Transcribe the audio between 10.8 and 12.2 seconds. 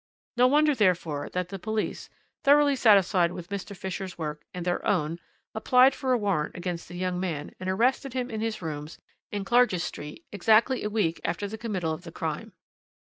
a week after the committal of the